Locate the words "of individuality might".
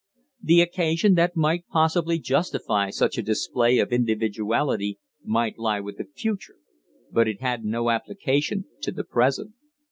3.77-5.59